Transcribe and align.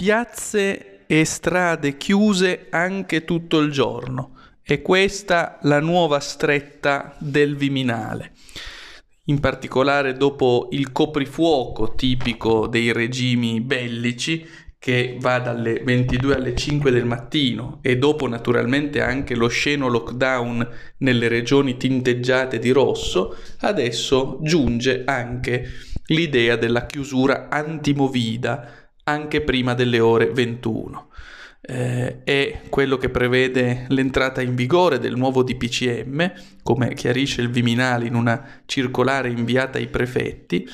piazze 0.00 1.04
e 1.06 1.26
strade 1.26 1.98
chiuse 1.98 2.68
anche 2.70 3.26
tutto 3.26 3.58
il 3.58 3.70
giorno. 3.70 4.30
È 4.62 4.80
questa 4.80 5.58
la 5.64 5.78
nuova 5.78 6.20
stretta 6.20 7.14
del 7.18 7.54
Viminale. 7.54 8.32
In 9.24 9.40
particolare 9.40 10.14
dopo 10.14 10.68
il 10.70 10.90
coprifuoco 10.90 11.94
tipico 11.96 12.66
dei 12.66 12.94
regimi 12.94 13.60
bellici 13.60 14.48
che 14.78 15.18
va 15.20 15.38
dalle 15.38 15.82
22 15.84 16.34
alle 16.34 16.56
5 16.56 16.90
del 16.90 17.04
mattino 17.04 17.80
e 17.82 17.98
dopo 17.98 18.26
naturalmente 18.26 19.02
anche 19.02 19.34
lo 19.34 19.48
sceno 19.48 19.88
lockdown 19.88 20.66
nelle 21.00 21.28
regioni 21.28 21.76
tinteggiate 21.76 22.58
di 22.58 22.70
rosso, 22.70 23.36
adesso 23.58 24.38
giunge 24.40 25.02
anche 25.04 25.68
l'idea 26.06 26.56
della 26.56 26.86
chiusura 26.86 27.50
antimovida 27.50 28.80
anche 29.10 29.42
prima 29.42 29.74
delle 29.74 30.00
ore 30.00 30.30
21. 30.30 31.08
Eh, 31.62 32.22
è 32.24 32.62
quello 32.70 32.96
che 32.96 33.10
prevede 33.10 33.84
l'entrata 33.88 34.40
in 34.40 34.54
vigore 34.54 34.98
del 34.98 35.16
nuovo 35.16 35.42
DPCM, 35.42 36.32
come 36.62 36.94
chiarisce 36.94 37.42
il 37.42 37.50
Viminale 37.50 38.06
in 38.06 38.14
una 38.14 38.62
circolare 38.64 39.28
inviata 39.28 39.78
ai 39.78 39.88
prefetti, 39.88 40.66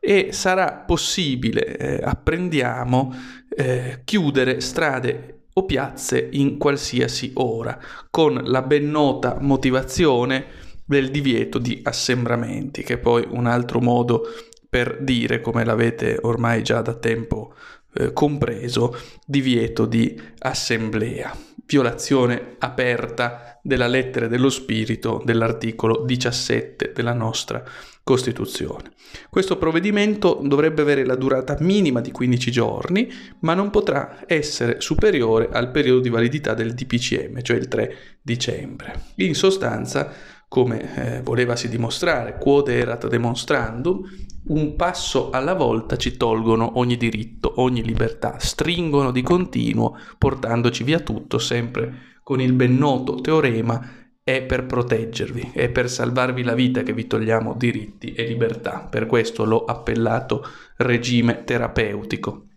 e 0.00 0.28
sarà 0.32 0.72
possibile, 0.86 1.76
eh, 1.76 2.00
apprendiamo, 2.02 3.14
eh, 3.48 4.02
chiudere 4.04 4.60
strade 4.60 5.40
o 5.54 5.64
piazze 5.64 6.28
in 6.32 6.56
qualsiasi 6.56 7.32
ora, 7.34 7.78
con 8.10 8.40
la 8.44 8.62
ben 8.62 8.90
nota 8.90 9.38
motivazione 9.40 10.66
del 10.84 11.10
divieto 11.10 11.58
di 11.58 11.80
assembramenti, 11.82 12.82
che 12.82 12.94
è 12.94 12.98
poi 12.98 13.26
un 13.28 13.46
altro 13.46 13.80
modo 13.80 14.22
per 14.68 14.98
dire, 15.00 15.40
come 15.40 15.64
l'avete 15.64 16.18
ormai 16.20 16.62
già 16.62 16.82
da 16.82 16.94
tempo 16.94 17.54
eh, 17.94 18.12
compreso, 18.12 18.96
divieto 19.24 19.86
di 19.86 20.20
assemblea, 20.38 21.34
violazione 21.66 22.56
aperta 22.58 23.58
della 23.62 23.86
lettera 23.86 24.26
dello 24.28 24.50
spirito 24.50 25.22
dell'articolo 25.24 26.04
17 26.04 26.92
della 26.94 27.12
nostra 27.12 27.62
Costituzione. 28.02 28.92
Questo 29.28 29.58
provvedimento 29.58 30.40
dovrebbe 30.42 30.80
avere 30.80 31.04
la 31.04 31.14
durata 31.14 31.56
minima 31.60 32.00
di 32.00 32.10
15 32.10 32.50
giorni, 32.50 33.12
ma 33.40 33.52
non 33.52 33.68
potrà 33.68 34.20
essere 34.26 34.80
superiore 34.80 35.50
al 35.52 35.70
periodo 35.70 36.00
di 36.00 36.08
validità 36.08 36.54
del 36.54 36.72
DPCM, 36.72 37.42
cioè 37.42 37.58
il 37.58 37.68
3 37.68 37.96
dicembre. 38.22 39.12
In 39.16 39.34
sostanza, 39.34 40.10
come 40.48 40.94
eh, 40.94 41.22
volevasi 41.22 41.68
dimostrare, 41.68 42.38
quod 42.38 42.68
erat 42.68 43.06
demonstrandum, 43.06 44.02
un 44.48 44.76
passo 44.76 45.28
alla 45.30 45.54
volta 45.54 45.96
ci 45.96 46.16
tolgono 46.16 46.78
ogni 46.78 46.96
diritto, 46.96 47.52
ogni 47.56 47.84
libertà, 47.84 48.38
stringono 48.38 49.10
di 49.10 49.22
continuo, 49.22 49.98
portandoci 50.16 50.84
via 50.84 51.00
tutto, 51.00 51.38
sempre 51.38 52.16
con 52.22 52.40
il 52.40 52.54
ben 52.54 52.76
noto 52.76 53.16
teorema 53.16 53.96
è 54.22 54.42
per 54.42 54.66
proteggervi, 54.66 55.52
è 55.54 55.70
per 55.70 55.88
salvarvi 55.88 56.42
la 56.42 56.52
vita 56.52 56.82
che 56.82 56.92
vi 56.92 57.06
togliamo 57.06 57.54
diritti 57.54 58.12
e 58.12 58.26
libertà. 58.26 58.86
Per 58.90 59.06
questo 59.06 59.44
l'ho 59.46 59.64
appellato 59.64 60.44
regime 60.76 61.44
terapeutico. 61.44 62.47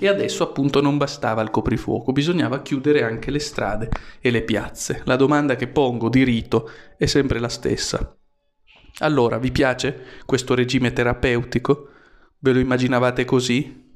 E 0.00 0.06
adesso 0.06 0.44
appunto 0.44 0.80
non 0.80 0.96
bastava 0.96 1.42
il 1.42 1.50
coprifuoco, 1.50 2.12
bisognava 2.12 2.62
chiudere 2.62 3.02
anche 3.02 3.32
le 3.32 3.40
strade 3.40 3.88
e 4.20 4.30
le 4.30 4.42
piazze. 4.42 5.02
La 5.04 5.16
domanda 5.16 5.56
che 5.56 5.66
pongo 5.66 6.08
di 6.08 6.22
rito 6.22 6.70
è 6.96 7.06
sempre 7.06 7.40
la 7.40 7.48
stessa. 7.48 8.16
Allora, 8.98 9.38
vi 9.38 9.50
piace 9.50 10.04
questo 10.24 10.54
regime 10.54 10.92
terapeutico? 10.92 11.88
Ve 12.38 12.52
lo 12.52 12.58
immaginavate 12.60 13.24
così? 13.24 13.87